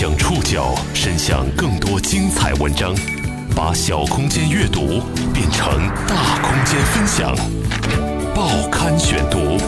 [0.00, 2.94] 将触角伸向更多精彩文章，
[3.54, 4.98] 把小空间阅读
[5.34, 5.76] 变成
[6.08, 7.36] 大空间分享。
[8.34, 9.58] 报刊选读，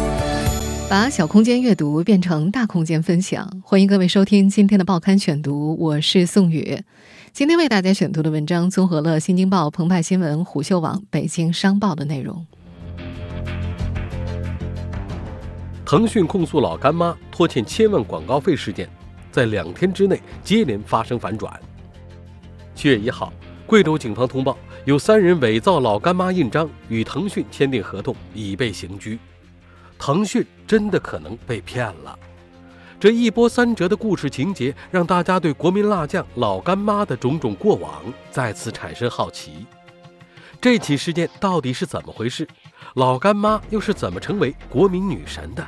[0.88, 3.46] 把小空间阅读变成大空间分享。
[3.62, 6.82] 欢迎各位收听今天的报刊选读，我是宋宇。
[7.34, 12.46] 今天为大家选读的文章综合了《新京报》、澎湃新闻、虎嗅网、北京商报的内容。
[15.84, 18.88] 腾讯控诉老干妈拖欠千万广告费事件，
[19.32, 21.60] 在两天之内接连发生反转。
[22.74, 23.32] 七月一号，
[23.66, 29.18] 贵州警方通报有三人伪造老干妈印章与腾讯签订合同，已被刑拘。
[29.98, 32.18] 腾讯真的可能被骗了？
[33.00, 39.66] 这一波三折的故事情节，让大家对国民辣酱老干妈的种种过往再次产生好奇。
[40.60, 42.46] 这起事件到底是怎么回事？
[42.94, 45.66] 老干妈又是怎么成为国民女神的？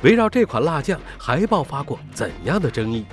[0.00, 3.04] 围绕这款辣酱还爆发过怎样的争议？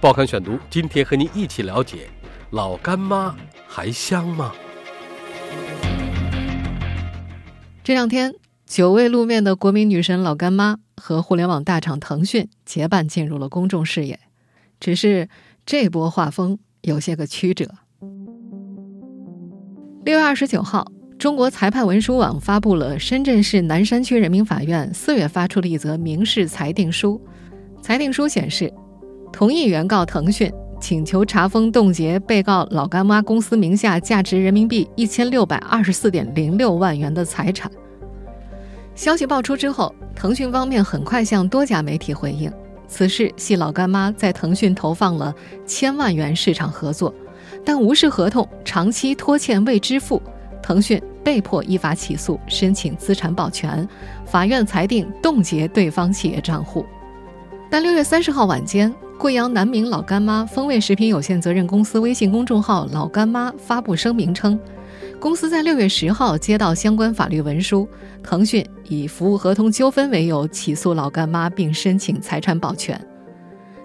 [0.00, 2.08] 报刊选读今天和您一起了解：
[2.50, 3.34] 老干妈
[3.66, 4.52] 还香吗？
[7.82, 8.34] 这两天，
[8.66, 14.20] 久未露面的国民女神老干妈和互联网大厂腾讯结伴进入了公众视野。
[14.78, 15.28] 只是
[15.64, 17.70] 这波画风有些个曲折。
[20.04, 20.92] 六月二十九号。
[21.18, 27.18] 中国裁判文书网发布了深圳市南山区人民法院四月发出的一则民事裁定书。
[27.80, 28.70] 裁定书显示，
[29.32, 37.70] 同意原告腾讯请求查封冻结被告老干妈公司名下价值人民币一千六百二十四点零六万元的财产。
[38.94, 42.52] 消息爆出之后，腾讯方面很快向多家媒体回应，
[42.86, 47.14] 此事系老干妈在腾讯投放了千万元市场合作，
[47.64, 50.20] 但无视合同，长期拖欠未支付。
[50.66, 53.88] 腾讯被迫依法起诉，申请资产保全，
[54.24, 56.84] 法院裁定冻结对方企业账户。
[57.70, 64.58] 但六月三十号晚间，贵阳南明老干妈风味食品有限责任公司微信公众号“老干妈”发布声明称，
[65.20, 67.88] 公司在六月十号接到相关法律文书，
[68.20, 73.00] 腾讯以服务合同纠纷为由起诉老干妈，并申请财产保全。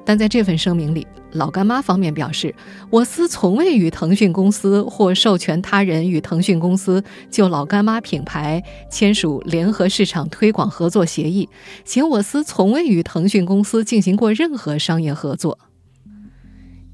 [0.04, 2.54] 但在这份声明里，老干妈方面表示，
[2.90, 11.48] 我司从未与腾讯公司或授权他人与腾讯公司就老干妈品牌签署联合市场推广合作协议，
[11.86, 15.58] 且我司从未与腾讯公司进行过任何商业合作。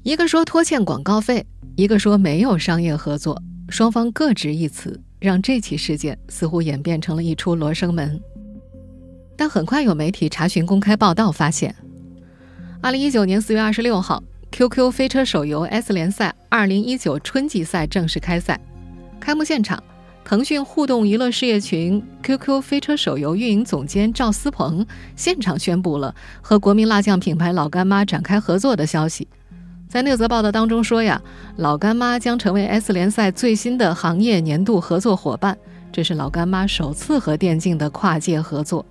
[0.02, 8.20] 一个说拖欠广告费，一个说没有商业合作，双方各执一词，让这起事件似乎演变成了一出罗生门。
[9.36, 11.74] 但很快有媒体查询公开报道，发现。
[12.80, 14.22] 二零一九年四月二十六号
[14.52, 18.58] ，QQ 飞车手游 S 联赛二零一九春季赛正式开赛。
[19.18, 19.82] 开幕现场，
[20.24, 24.86] 腾讯互动娱乐事业群 QQ 飞车手游运营总监赵思鹏
[25.16, 29.26] 现场宣布了和国民辣酱品牌老干妈展开合作的消息。
[29.88, 31.20] 在那则报道当中说呀，
[31.56, 35.58] 老干妈将成为 S 联赛最新的行业年度合作伙伴，
[35.90, 38.86] 这是老干妈首次和电竞的跨界合作。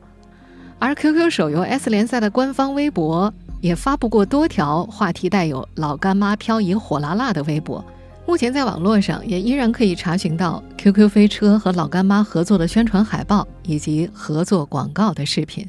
[0.78, 3.34] 而 QQ 手游 S 联赛的官方微博。
[3.60, 7.84] 也发布过多条话题带有“老干妈漂移火辣辣”的微博，
[8.26, 15.68] 目前在网络上也依然可以查询到 QQ 飞车和老干妈合作的宣传海报以及合作广告的视频。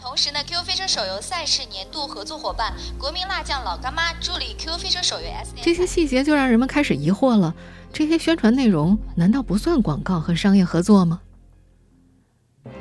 [0.00, 5.52] 同时呢，QQ 飞车手游赛事年度合作伙伴国民辣酱老干妈助力 QQ 飞车手游 S。
[5.62, 7.54] 这些细节就让人们开始疑惑了：
[7.92, 11.20] 这些宣传内容难道不算广告和商业合作吗？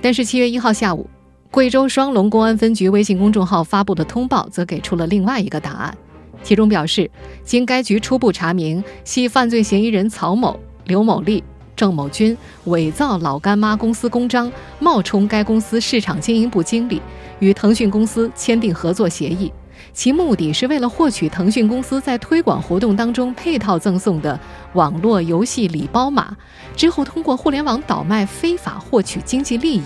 [0.02, 1.10] 但是七月一号下午。
[1.50, 5.98] 贵州双龙公安分局微信公众号发布的通报则给出了另外一个答案，
[6.44, 7.10] 其中表示，
[7.44, 11.44] 经该局初步查明，系犯罪嫌疑人曹某、刘某利、
[11.76, 17.02] 郑某军伪造老干妈公司公章，冒充该公司市场经营部经理，
[17.40, 19.52] 与腾讯公司签订合作协议，
[19.94, 24.38] 其目的是为了获取腾讯公司在推广活动当中配套赠送的
[24.74, 26.36] 网络游戏礼包码，
[26.76, 29.84] 之后通过互联网倒卖非法获取经济利益。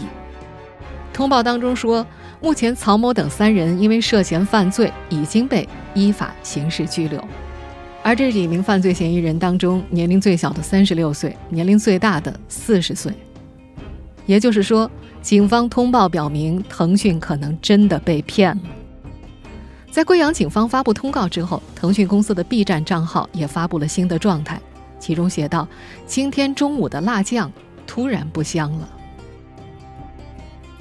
[1.22, 2.04] 通报当中说，
[2.42, 7.24] 目前曹某等三人因为涉嫌犯罪，已经被依法刑事拘留。
[8.02, 13.14] 而这几名犯罪嫌疑人当中，年龄最小的三十六岁，年龄最大的四十岁。
[14.26, 14.90] 也就是说，
[15.22, 18.64] 警方通报表明，腾讯可能真的被骗了。
[19.92, 24.60] 在贵阳警方发布通告之后，腾讯公司的 B 站账号也发布了新的状态，
[24.98, 25.68] 其中写道
[26.08, 27.52] ：“今天中午的辣酱
[27.86, 28.90] 突然不香了。”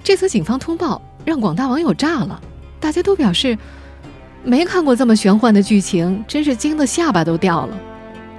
[0.02, 2.40] 这次警方通报让广大网友炸了，
[2.80, 3.56] 大家都表示
[4.42, 7.78] 没看过这么玄幻的剧情，真是惊得下巴都掉了。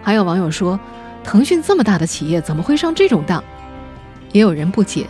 [0.02, 0.80] 还有网友说，
[1.24, 3.44] 腾讯这么大的企业怎么会上这种当？
[4.32, 5.06] 也有人不解，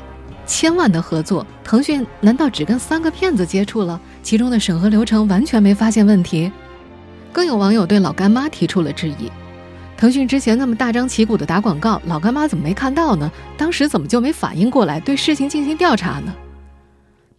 [0.46, 4.00] 千万的合作，腾讯难道只跟三个骗子接触了？
[4.22, 6.52] 其中的审核流程完全没发现问题？
[7.32, 9.32] 更有网友对老干妈提出了质疑：
[10.02, 13.32] 腾讯之前那么大张旗鼓的打广告，老干妈怎么没看到呢？
[13.56, 16.34] 当时怎么就没反应过来，对事情进行调查呢？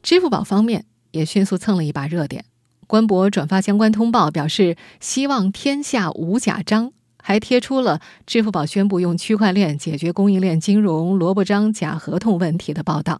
[0.01, 2.45] 支付宝方面也迅速蹭了一把热点，
[2.87, 13.19] 官博转发相关通报，表示希望天下无假章，还贴出了支付宝宣布用区块链解决供应链金融萝卜章假合同问题的报道。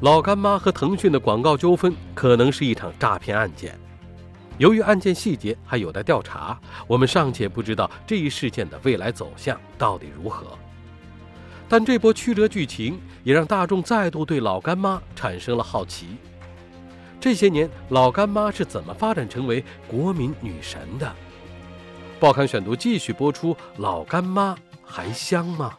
[0.00, 3.78] 老干妈和腾讯的广告纠纷可能是一场诈骗案件。
[4.60, 10.46] 由于案件细节还有待调查，我们尚且不知道这一事件的未来走向到底如何。
[11.66, 16.08] 但这波曲折剧情也让大众再度对老干妈产生了好奇。
[17.18, 21.10] 这些年，老干妈是怎么发展成为国民女神的？
[22.18, 24.54] 报刊选读继续播出：老干妈
[24.84, 25.72] 还香吗？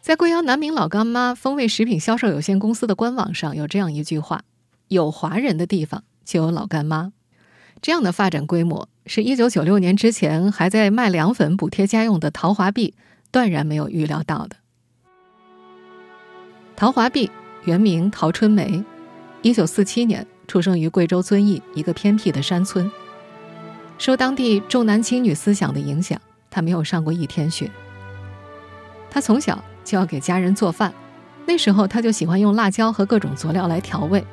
[0.00, 4.42] 在贵阳南明老干妈风味食品销售有限公司的官网上有这样一句话
[4.88, 7.12] ：“有华人的地方就有老干妈。”
[7.82, 12.94] 这样的发展规模，是一九九六年之前还在卖凉粉补贴家用的陶华碧
[13.30, 14.56] 断然没有预料到的。
[16.76, 17.30] 陶华碧
[17.64, 18.82] 原名陶春梅，
[19.42, 22.90] 一九四七年出生于贵州遵义一个偏僻的山村。
[23.98, 26.18] 受当地重男轻女思想的影响，
[26.50, 27.70] 她没有上过一天学。
[29.10, 29.62] 她从小。
[29.84, 30.94] 就要给家人做饭，
[31.44, 34.24] 那时候他就喜欢用辣椒和各种佐料来调味。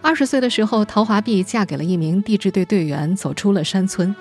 [0.00, 4.14] 二十岁的时候，陶华碧嫁给了一名地质队队员，走出了山村，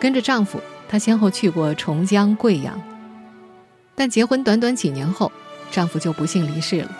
[0.00, 2.80] 跟着丈夫，她先后去过重江、贵阳。
[3.94, 5.30] 但结婚短短几年后，
[5.70, 6.90] 丈夫就不幸离世了。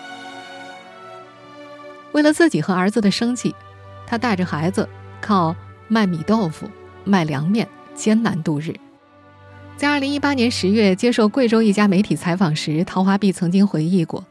[2.13, 3.53] 为了自己和儿子的生计，
[4.05, 4.87] 她带着孩子
[5.19, 5.55] 靠
[5.87, 6.67] 卖米豆腐、
[7.03, 8.73] 卖凉面艰难度日。
[9.75, 14.25] 在二零一八年十月接受贵州一家媒体采访时，陶华碧曾经回忆过，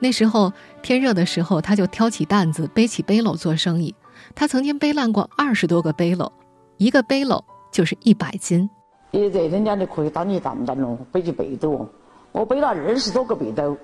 [0.00, 0.52] 那时候
[0.82, 3.94] 天热的时候，他就挑起担子背起背篓做生意。
[4.34, 6.30] 他曾经背烂过二十多个背篓，
[6.76, 7.42] 一个背篓
[7.72, 8.68] 就是一百斤。
[9.10, 10.96] 一热天家你可以当你担担喽？
[11.10, 11.86] 背起背篓，
[12.32, 13.76] 我背了二十多个背篓，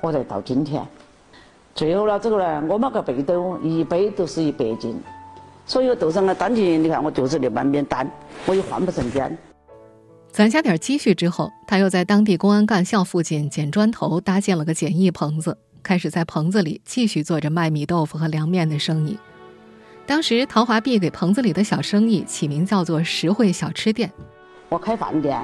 [0.00, 0.86] 我才到今天。
[1.74, 4.96] 最后了，这个呢，我那个背篓一背都是一百斤，
[5.66, 8.08] 所以我头上的担子，你看我就是那半边担，
[8.46, 9.36] 我也换不成边。
[10.34, 19.16] 攒下点积蓄之后，他又在当地公安干校附近捡砖头，搭建了个简易棚子，开始在棚子里继续做着卖米豆腐和凉面的生意。
[20.08, 24.10] 当时，陶华碧给棚子里的小生意起名叫做“实惠小吃店”。
[24.70, 25.40] 我开饭店，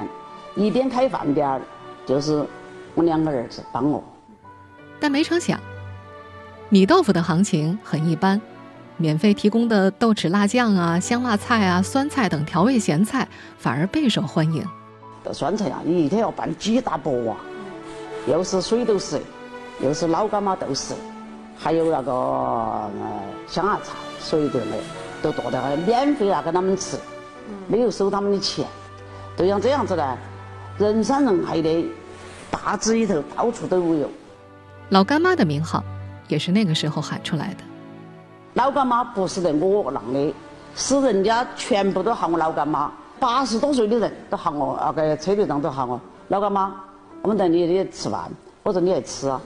[0.57, 1.61] 一边开饭店，
[2.05, 2.45] 就是
[2.93, 4.03] 我两个儿子帮我。
[4.99, 5.57] 但没成想，
[6.67, 8.41] 米豆腐的行情很一般，
[8.97, 13.25] 免费提供的豆豉辣酱啊、香辣菜啊、酸菜等调味咸菜
[13.57, 14.61] 反而备受欢迎。
[15.31, 17.37] 酸菜啊，你一天要拌几大钵啊！
[18.27, 19.19] 又是水豆豉，
[19.81, 20.93] 又是老干妈豆豉，
[21.57, 22.91] 还有那个呃
[23.47, 24.75] 香辣菜，所有的那
[25.21, 26.97] 都剁得很，免费啊给他们吃，
[27.67, 28.65] 没有收他们的钱。
[29.37, 30.17] 就像这样子呢，
[30.77, 31.85] 人山人海的
[32.49, 34.09] 大街里头，到处都有。
[34.89, 35.83] 老干妈的名号
[36.27, 37.63] 也是那个时候喊出来的。
[38.55, 40.33] 老干妈不是得我让的，
[40.75, 42.91] 是人家全部都喊我老干妈。
[43.21, 46.75] 八十多岁的人都喊我，那个车队长都喊我老干妈，
[47.21, 48.31] 我们在你里吃饭，
[48.63, 49.39] 我说你来吃啊。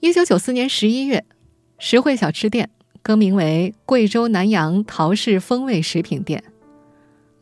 [0.00, 1.22] 一九九四年十一月，
[1.78, 2.70] 实惠小吃店
[3.02, 6.42] 更名为贵州南阳陶氏风味食品店，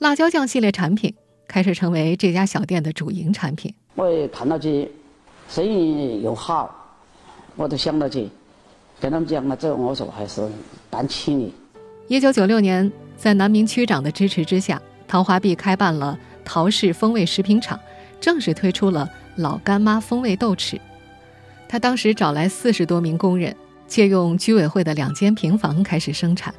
[0.00, 1.14] 辣椒酱系列产品
[1.46, 3.72] 开始成为这家小店的主营产品。
[3.94, 4.90] 我也看到起
[5.48, 6.74] 生意又好，
[7.54, 8.28] 我都想到起
[8.98, 10.42] 跟他们讲了之后，我说还是
[10.90, 11.54] 办起你。
[12.08, 14.82] 一九九六年，在南明区长的支持之下。
[15.12, 17.78] 陶华碧开办了陶氏风味食品厂，
[18.18, 20.80] 正式推出了老干妈风味豆豉。
[21.68, 23.54] 他当时找来四十多名工人，
[23.86, 26.54] 借用居委会的两间平房开始生产。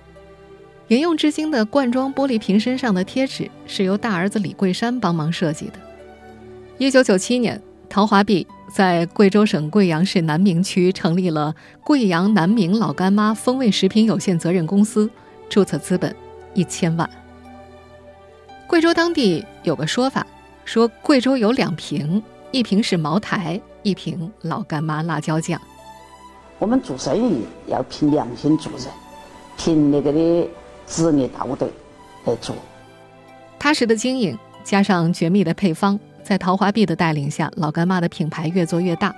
[0.90, 5.80] 沿用至今的罐装玻璃瓶身上的贴纸是由大儿子李桂山帮忙设计的。
[6.78, 15.10] 一九九七年，陶华碧在贵州省贵阳市南明区成立了贵阳南明老干妈风味食品有限责任公司，
[15.50, 16.16] 注册资本
[16.54, 17.10] 一千万。
[18.66, 20.26] 贵州当地有个说法，
[20.66, 25.62] 说贵州有两瓶，一瓶是茅台，一瓶老干妈辣椒酱。
[26.60, 28.88] 我们做生意要凭良心做人，
[29.58, 30.50] 凭那个的
[30.88, 31.70] 职业道德
[32.26, 32.56] 来做。
[33.60, 39.14] 踏实的经营加上绝密的配方，在陶华碧的带领下，老干妈的品牌越做越大。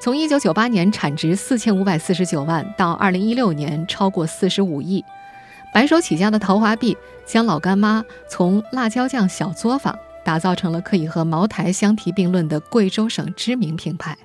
[0.00, 5.04] 从1998年产值4549万，到2016年超过45亿。
[5.72, 6.96] 白手起家的陶华碧
[7.26, 14.16] 将老干妈从辣椒酱小作坊打造成了可以和茅台相提并论的贵州省知名品牌。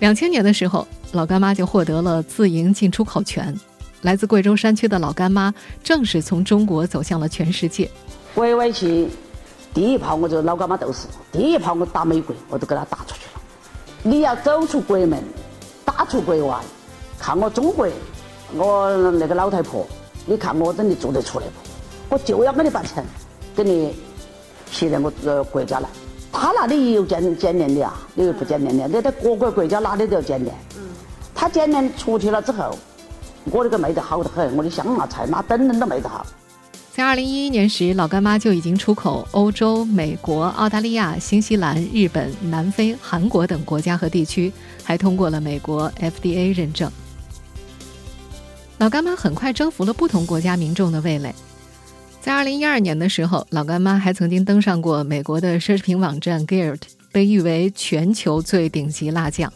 [0.00, 3.58] 两千年的时候，老干妈就获得了自营进出口权。
[4.02, 7.88] 来自贵州山区的老干妈，正是从中国走向了全世界。
[8.34, 9.08] 国外去，
[9.72, 13.40] 第一炮我就老干妈斗士，第一炮我打美国，我都给他打出去了。
[14.02, 15.22] 你要走出国门，
[15.84, 16.58] 打出国外，
[17.16, 17.88] 看我中国，
[18.54, 19.86] 我那个老太婆，
[20.26, 21.46] 你看我真的做得出来
[22.08, 22.14] 不？
[22.14, 23.02] 我就要给你办成，
[23.56, 23.94] 给你
[24.70, 25.88] 批到我呃国家来。
[26.30, 28.88] 他那里也有检检验的啊，你又不检验的？
[28.88, 30.54] 那在各个国家哪里都要检验。
[30.76, 30.82] 嗯。
[31.34, 32.76] 他检验出去了之后，
[33.50, 36.26] 我这个卖得好得很，我的香辣菜那等等都卖得好。
[36.94, 44.52] 在二零一一年时，老干妈就已经出口欧洲、美国、澳大利亚、新西兰、日本、南非、韩国等国家和地区，
[44.84, 46.92] 还通过了美国 FDA 认证。
[48.82, 51.32] 老干妈很快征服了不同国家民众的味蕾。
[52.20, 56.80] 在二零一二年的时候，老干妈还曾经登上过美国的奢侈品网站 Guild，
[57.12, 59.52] 被誉为全球最顶级辣酱。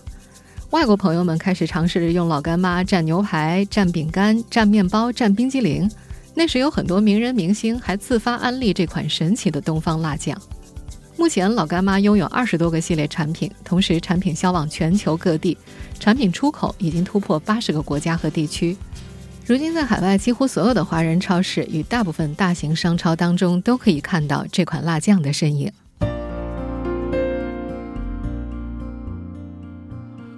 [0.71, 5.91] 外国朋友们开始尝试着用老干妈蘸牛排、蘸饼干、蘸面包、蘸冰激凌。
[6.33, 10.41] 那时有很多名人明星还自发安利这款神奇的东方辣酱。
[11.17, 15.59] 目前，老干妈拥有二十多个系列产品，同时产品销往全球各地，
[15.99, 18.77] 产品出口已经突破八十个国家和地区。
[19.49, 25.71] 如今，在海外几乎所有的华人超市与大部分大型商超当中，都可以看到这款辣酱的身影。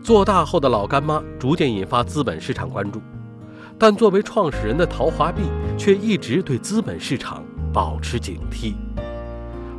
[0.03, 3.00] 做大后的老干妈逐渐引发资本市场关注，
[3.79, 5.45] 但作为创始人的陶华碧
[5.79, 8.75] 却一直对资本市场保持警惕。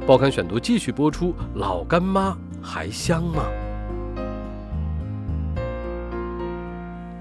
[0.07, 3.43] 报刊选读继续播出：老干妈还香吗？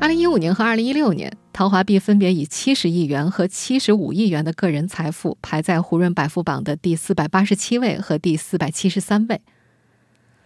[0.08, 1.30] 二零一五年和二零一六年。
[1.52, 9.42] 陶华碧分别以七十亿元和七十五亿元的个人财富排在胡润百富榜的第四百八十七位和第四百七十三位。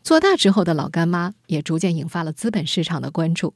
[0.03, 3.55] 做大之后的老干妈也逐渐引发了资本市场的关注。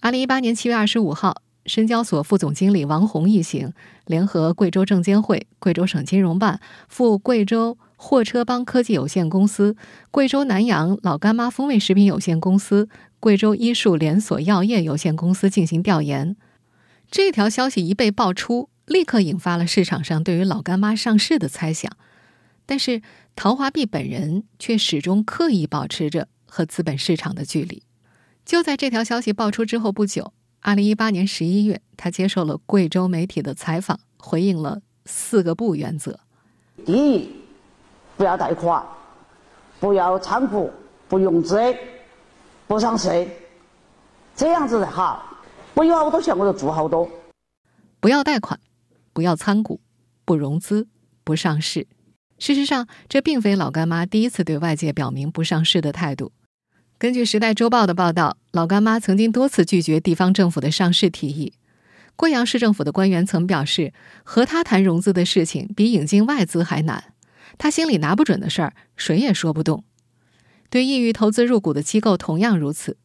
[0.00, 3.72] 二零一八年七月二十五号，深交所副总经理王红一行
[4.04, 9.74] 联合贵州证监会、贵州省金融办赴贵州货车帮科技有限公司、
[10.10, 16.36] 贵州南阳老干妈风味食品有限公司、贵州医术连锁药业有限公司进行调研。
[17.10, 21.90] 这条消息一被爆出，立刻引发了市场上对于老干妈上市的猜想。
[22.66, 23.00] 但是
[23.34, 27.82] 陶华碧本人却始终刻意保持着和资本市场的距离。
[28.44, 36.20] 就在这条消息爆出之后不久，二零一八年十一月，他接受了贵州媒体的采访，回应了“四个不”原则：
[36.84, 37.30] 第一，
[38.16, 38.84] 不要贷款，
[39.80, 40.70] 不要参股，
[41.08, 41.56] 不融资，
[42.68, 43.26] 不上市，
[44.36, 45.24] 这样子才好。
[45.72, 47.08] 我有好多钱，我就做好多。
[47.98, 48.60] 不要贷款，
[49.14, 49.80] 不要参股，
[50.26, 50.86] 不融资，
[51.24, 51.86] 不上市。
[52.38, 56.32] 事实上，这并非老干妈第一次对外界表明不上市的态度。
[56.98, 61.54] 根据《时代周报》的报道，老干妈曾经多次拒绝地方政府的上市提议。
[62.16, 63.94] 贵阳市政府的官员曾表示，
[64.24, 67.14] 和他谈融资的事情比引进外资还难。
[67.56, 69.84] 他心里拿不准的事儿，谁也说不动。
[70.70, 72.96] 对意欲投资入股的机构同样如此。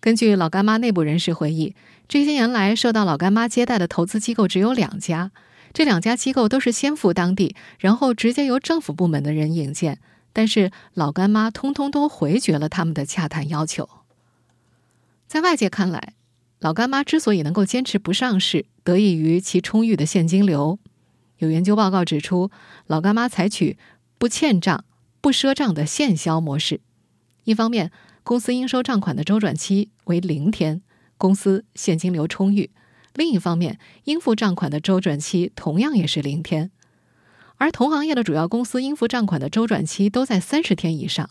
[0.00, 1.74] 根据老干妈内部人士回忆。
[2.08, 5.30] 这些年来，受到老干妈接待的投资机构只有两家，
[5.72, 9.98] 这两家机构都是先赴当地，然后直接由政府部门的人引荐，
[10.34, 13.88] 但是老干妈通通都回绝了他们的洽谈要求。
[15.26, 16.12] 在外界看来，
[16.58, 20.78] 老干妈之所以能够坚持不上市，得益于其充裕的现金流。
[21.38, 22.50] 有研究报告指出，
[22.86, 23.78] 老干妈采取
[24.18, 24.84] 不欠账、
[25.22, 26.80] 不赊账的现销模式，
[27.44, 27.90] 一方面，
[28.22, 30.82] 公司应收账款的周转期为零天。
[31.18, 32.70] 公司现金流充裕，
[33.14, 36.72] 另一方面，应付账款的周转期同样也是零天，
[37.58, 41.30] 而同行业的主要公司应付账款的周转期都在三十天以上。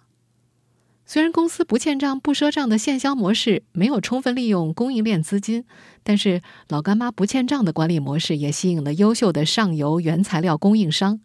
[1.05, 5.65] 虽然公司不欠账不赊账的现销模式没有充分利用供应链资金，
[6.03, 11.19] 但是老干妈不欠账的管理模式也吸引了优秀的上游原材料供应商，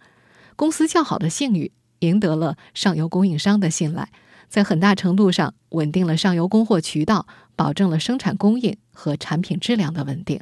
[0.56, 4.10] 公司较好的信誉赢得了上游供应商的信赖。
[4.48, 10.40] 在很大程度上稳定了上游供货渠道，保证了生产供应和产品质量的稳定。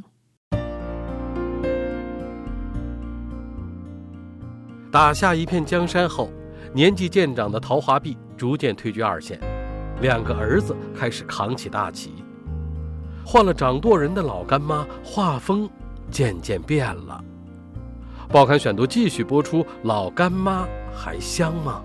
[4.93, 6.31] 打下一片江山后，
[6.73, 9.41] 年纪渐长的陶华碧逐渐退居二线，
[10.01, 12.13] 两个儿子开始扛起大旗。
[13.27, 15.69] 换了掌舵人的老干妈，画风
[16.11, 17.25] 渐渐变了。
[18.29, 21.83] 报刊选读继续播出：老干妈还香吗？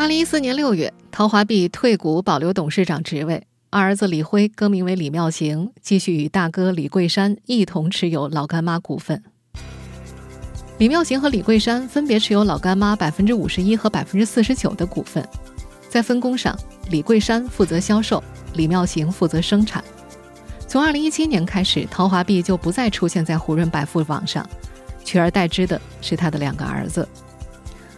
[0.00, 3.46] 二零一四年六月，陶华碧退股，保留董事长职位。
[3.68, 9.22] 二儿子李辉更名为李妙行，继续与大哥李桂山一同持有老干妈股份。
[10.78, 15.22] 李妙行和李桂山分别持有老干妈百分之五十一和百分之四十九的股份。
[15.90, 19.84] 在分工上，李桂山负责销售，李妙行负责生产。
[20.66, 24.48] 从二零一七年开始，陶华碧就不再出现在胡润百富榜上，
[25.04, 27.06] 取而代之的是他的两个儿子。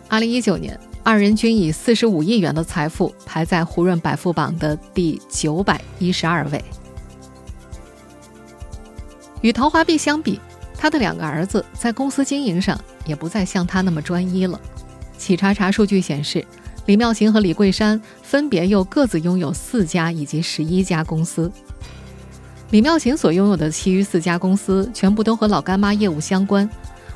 [0.08, 6.64] 二零一九年，二人均以四十五亿元的财富排在胡润百富榜的第九百一十二位。
[9.40, 10.38] 与陶华碧相比，
[10.78, 14.60] 他的两个儿子在公司经营上也不再像他那么专一了。
[15.18, 16.44] 企查查数据显示，
[16.86, 21.50] 李妙琴和李桂山分别又各自拥有四家以及十一家公司。
[22.70, 26.70] 李妙琴所拥有的其余四家公司全部都和老干妈业务相关，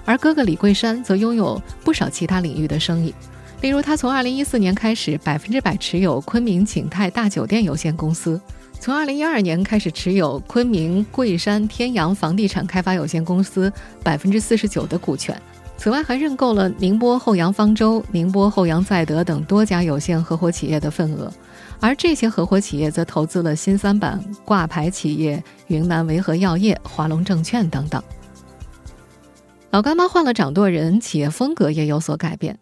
[0.05, 3.15] 而哥哥李桂山则拥有不少其他领域的生意。
[3.63, 8.41] 例如，他从2014年开始百分之百持有昆明景泰大酒店有限公司，
[8.79, 13.73] 从2012年开始持有昆明桂山天阳房地产开发有限公司
[14.05, 15.41] 百分之四十九的股权。
[15.79, 21.33] 此外，还认购了宁波后阳方舟、宁波后阳再德等多家有限合伙企业的份额。
[21.81, 28.03] 而这些合伙企业则投资了新三板挂牌企业云南维和药业、华龙证券等等。
[29.71, 32.59] 老干妈换了掌舵人，企业风格也有所改变。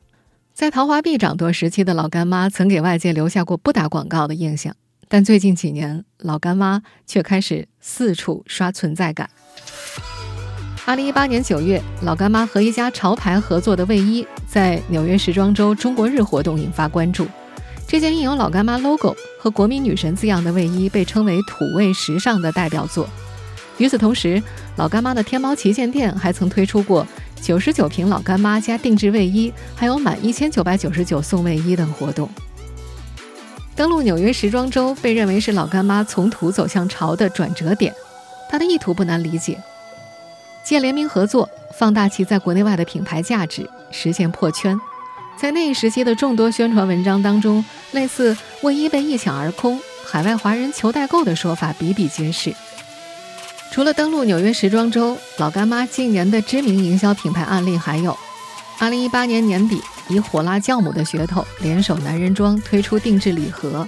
[0.54, 4.76] 在陶华碧掌舵时期的老干妈曾给外界留下过不打广告的印象，
[5.08, 9.28] 但最近几年，老干妈却开始四处刷存在感。
[10.84, 17.26] 二零一八年九月，老干妈和一家潮牌合作的卫衣在纽约时装周中国日活动引发关注。
[17.88, 23.08] 这件印有老干妈 logo 和国民女神字样的卫衣被称为土味时尚的代表作。
[23.78, 24.40] 与此同时，
[24.76, 27.04] 老干妈的天猫旗舰店还曾推出过
[27.44, 32.26] 九十九瓶老干妈加定制卫衣，还有满一千九百九十九送卫衣等活动。
[33.76, 37.94] 登陆纽约时装周被认为是老干妈从土走向潮的转折点，
[38.48, 39.62] 它的意图不难理解：
[40.64, 41.46] 借联名合作，
[41.78, 44.80] 放大其在国内外的品牌价值，实现破圈。
[45.36, 52.54] 在那一时期的众多宣传文章当中，类似“卫衣被一抢而空”“海外华人求代购”的说法比比皆是。
[53.75, 58.17] 除了登陆纽约时装周，老干妈近年的知名营销品牌案例还有
[58.78, 63.84] ：2018年年底以火辣酵母的噱头联手男人装推出定制礼盒，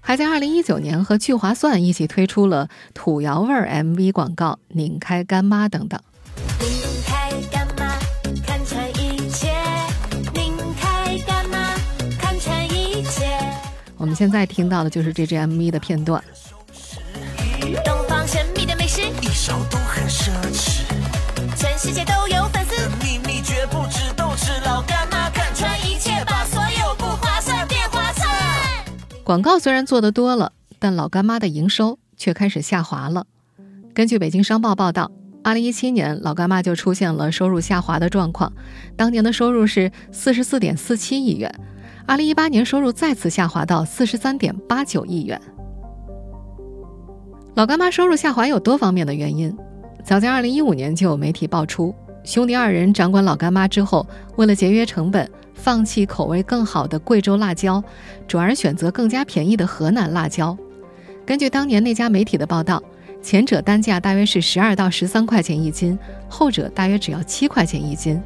[0.00, 6.00] 还在2019年和聚划算一起推出了土窑味儿 MV 广告“拧开干妈”等等。
[13.98, 16.24] 我们现在听到的就是这支 MV 的片段。
[22.00, 22.88] 界都有粉丝。
[23.04, 28.26] 秘密绝不止都吃老干妈，看穿一切，把所有不划算变划算。
[29.22, 33.26] 广告虽然做的多了，但老干妈的营收却开始下滑了。
[33.94, 35.10] 根据北京商报报道，
[35.44, 38.52] 二零一七年老干妈就出现了收入下滑的状况，
[38.96, 41.52] 当年的收入是四十四点四七亿元。
[42.06, 45.40] 二零一八年收入再次下滑到四十三点八九亿元。
[47.54, 49.54] 老干妈收入下滑有多方面的原因。
[50.04, 57.82] 早在二零一五年就有媒体爆出，兄弟二人掌管老干妈之后，为了节约成本，放弃口味更好的贵州辣椒，
[58.26, 60.56] 转而选择更加便宜的河南辣椒。
[61.24, 62.82] 根据当年那家媒体的报道，
[63.22, 68.20] 前者单价大约是十二到十三块钱一斤，后者大约只要七块钱一斤。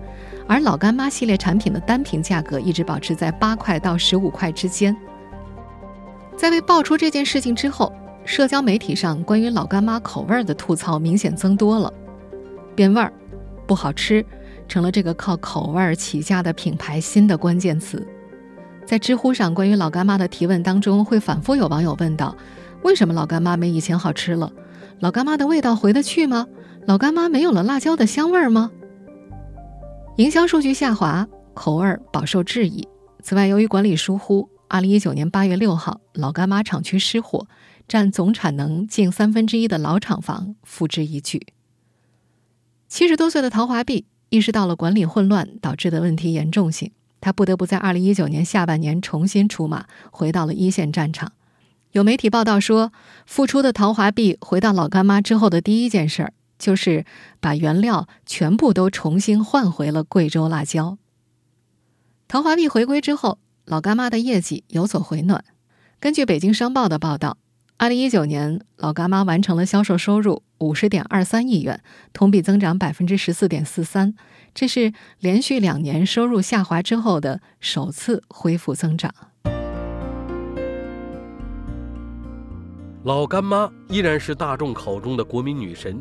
[0.47, 4.97] 而老干妈系列产品的单品价格一直保持在八块到十五块之间。
[6.37, 7.93] 在被爆出这件事情之后，
[8.25, 11.93] 社交媒体上关于老干妈口味的吐槽明显增多了，
[12.75, 13.13] 变味儿、
[13.67, 14.25] 不好吃，
[14.67, 18.07] 成了这个靠口味起家的品牌新的关键词。
[18.87, 22.35] 在知乎上关于老干妈的提问当中，会反复有网友问道：
[22.83, 24.51] 为什么老干妈没以前好吃了？
[25.01, 26.47] 老干妈的味道回得去吗？
[26.87, 28.71] 老干妈没有了辣椒的香味儿吗？
[30.17, 32.87] 营销数据下滑，口味饱受质疑。
[33.23, 37.47] 此外，由于管理疏忽，二零一九年八月六号，老干妈厂区失火，
[37.89, 41.47] 占总产能近三分之一的老厂房付之一炬。
[42.89, 51.33] 七十多岁的陶华碧意识到了管理混乱导致的问题严重性，他不得不在二零一九年下半年重新出马，回到了一线战场。
[51.93, 52.93] 有媒体报道说，
[53.27, 56.33] 复出的陶华碧回到老干妈之后的第一件事儿。
[56.57, 57.05] 就是
[57.41, 60.97] 把原料全部都重新换回了贵州辣椒。
[62.29, 65.45] 陶华碧回归之后，老干妈的业绩有所回暖。
[65.99, 67.39] 根据北京商报的报道，
[67.77, 71.83] 二零一九年老干妈完成了销售收入五十点二三亿元，
[72.13, 74.15] 同比增长百分之十四点四三，
[74.55, 79.13] 这是连续两年收入下滑之后的首次恢复增长。
[83.03, 86.01] 老干妈依然是大众口中的国民女神。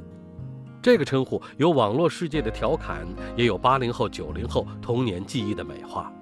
[0.80, 6.14] 这个称呼有网络世界的调侃，也有八零后、九零后童年记忆的美化。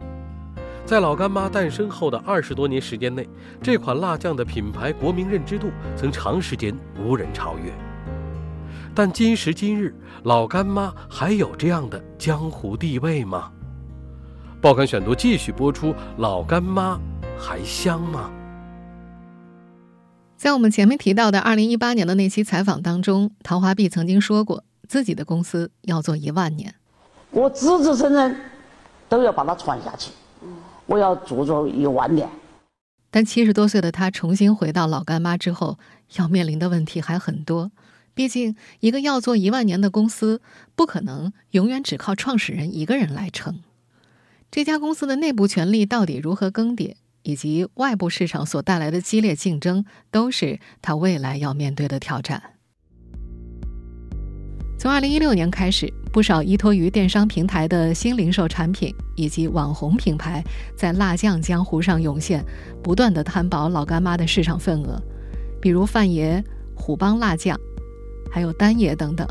[0.91, 3.25] 在老干妈诞生后的二十多年时间内，
[3.63, 7.71] 这款辣酱的品牌国民认知度曾长时间无人超越。
[8.93, 13.53] 但今时今日，老干妈还有这样的江湖地位吗？
[14.59, 16.99] 报刊选读继续播出：老干妈
[17.39, 18.29] 还香吗？
[20.35, 26.75] 在我们前面提到的二零一八年的那期采访当中，陶华碧曾经说过，自己的公司要做一万年。
[27.29, 28.35] 我子子孙孙
[29.07, 30.11] 都要把它传下去，
[30.91, 32.29] 我要做做一万年。
[33.09, 35.79] 但七十多岁的他重新回到老干妈之后，
[36.17, 37.71] 要面临的问题还很多。
[38.13, 40.41] 毕竟，一个要做一万年的公司，
[40.75, 43.61] 不可能永远只靠创始人一个人来撑。
[44.51, 52.55] 这家公司的内部权力到底如何更迭，以及外部市场所带来的激烈竞争，都是他未来要面对的挑战。
[54.81, 60.43] 从二零一六年开始，不少依托于电商平台的新零售产品以及网红品牌，
[60.75, 62.43] 在辣酱江湖上涌现，
[62.81, 64.99] 不断的摊薄老干妈的市场份额，
[65.61, 67.55] 比如范爷、虎帮辣酱。
[68.31, 69.27] 还有丹爷等等，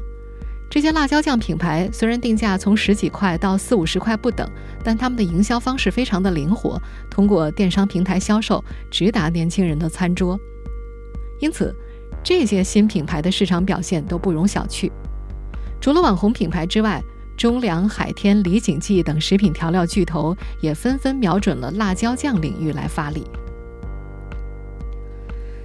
[0.71, 4.49] 这些辣椒酱品牌虽然定价从十几块到四五十块不等，
[4.85, 10.39] 但他们的营销方式非常的灵活，通过电商平台销售，直达年轻人的餐桌。
[11.41, 11.75] 因此，
[12.23, 14.89] 这些新品牌的市场表现都不容小觑。
[15.81, 17.03] 除了网红品牌之外，
[17.37, 23.25] 中粮、海天、李锦记等食品调料巨头也纷纷瞄准了辣椒酱领域来发力。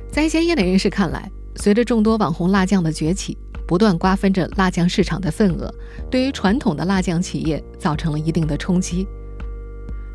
[0.09, 5.69] 在一些业内人士看来，随着众多网红辣酱的崛起，不断瓜分着辣酱市场的份额，
[6.09, 9.05] 对于传统的辣酱企业造成了一定的冲击。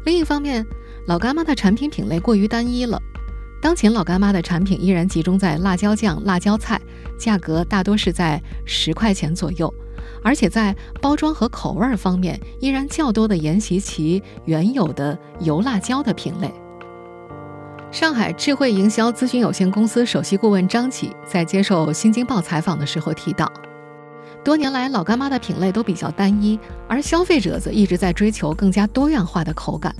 [0.06, 0.64] 另一方面，
[1.06, 2.98] 老干妈的产品品类过于单一了。
[3.60, 6.80] 当前老干妈的产品依然集中在辣椒酱、辣椒菜，
[7.18, 9.70] 价格大多是在十块钱左右，
[10.22, 16.52] 而且在包装和口味方面，依然较多的沿袭其原有的油辣椒的品类。
[17.90, 23.50] 上海智慧营销咨询有限公司首席顾问张启在接受《新京报》采访的时候提到，
[24.44, 29.94] 多年来老干妈的品类都比较单一，而消费者则一直在追求更加多样化的口感。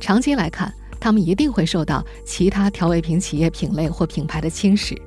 [0.00, 4.98] 长期来看，他们一定会受到其他调味品企业品类或品牌的侵蚀。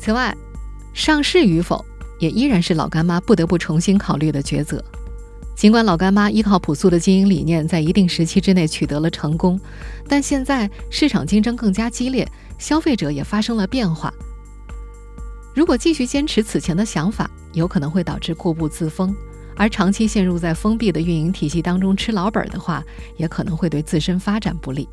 [0.00, 0.36] 此外，
[0.92, 1.84] 上市与否
[2.18, 4.82] 也依然是老干妈不得不重新考虑的抉择。
[5.54, 9.58] 尽管老干妈依靠朴素的经营理念，在一定时期之内取得了成功，
[10.06, 14.12] 但现在市场竞争更加激烈，消费者也发生了变化。
[15.54, 19.16] 如果继续坚持此前的想法，有可能会导致固步自封，
[19.56, 22.84] 而长期陷入在封闭的运营体系当中吃老本的话，
[23.16, 24.86] 也可能会对自身发展不利。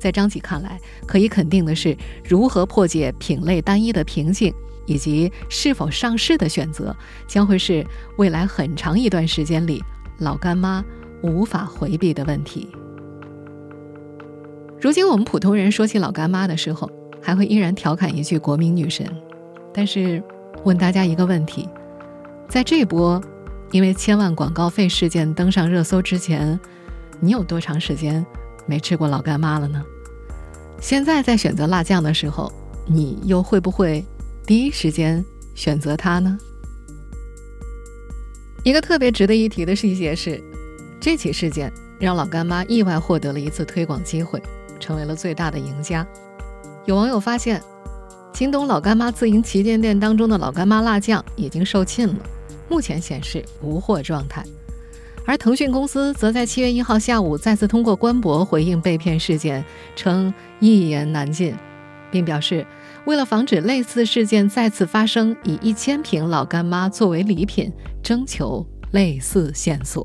[0.00, 4.52] 在张启看来，可以肯定的是，如何破解品类单一的瓶颈。
[4.86, 6.94] 以及是否上市的选择，
[7.26, 9.82] 将会是未来很长一段时间里
[10.18, 10.84] 老干妈
[11.22, 12.68] 无法回避的问题。
[14.80, 16.90] 如今我们普通人说起老干妈的时候，
[17.20, 19.06] 还会依然调侃一句“国民女神”。
[19.72, 20.22] 但是，
[20.64, 21.68] 问大家一个问题：
[22.48, 23.22] 在这波
[23.72, 26.58] 因为千万广告费事件登上热搜之前，
[27.20, 28.24] 你有多长时间
[28.66, 29.84] 没吃过老干妈了呢？
[30.80, 32.50] 现在在选择辣酱的时候，
[32.86, 34.02] 你又会不会？
[34.50, 36.36] 第一时间选择它呢？
[38.64, 40.42] 一个特别值得一提的细节是，
[41.00, 44.42] 这起事件让老干妈意外获得了一次推广机会，
[44.80, 46.04] 成为了最大的赢家。
[46.84, 47.62] 有网友发现，
[48.32, 52.18] 京东老干妈自营旗舰店当中的老干妈辣酱已经售罄了，
[52.68, 54.44] 目前显示无货状态。
[55.24, 61.54] 而腾讯公司则在七月一号下午再次通过官博回应被骗事件，称一言难尽，
[62.10, 62.66] 并表示。
[63.06, 70.04] 为了防止类似事件再次发生，以一千瓶老干妈作为礼品，征求类似线索。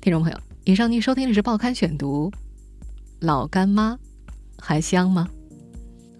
[0.00, 2.30] 听众朋友，以上您收听的是《报刊选读》，
[3.20, 3.98] 老干妈
[4.58, 5.28] 还香吗？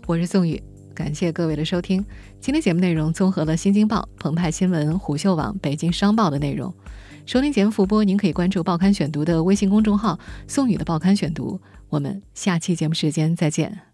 [0.06, 0.60] 我是宋宇。
[0.94, 2.04] 感谢各位的收听。
[2.40, 6.72] 今天节目内容综合了《新京报》、澎湃新闻、虎嗅网、北京商报的内容。
[7.26, 11.60] 收听节目复播，您可以关注《报刊选读》的微信公众号“宋宇的报刊选读”。
[11.90, 13.93] 我们下期节目时间再见。